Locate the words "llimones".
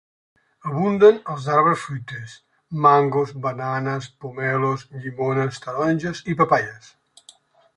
5.05-5.61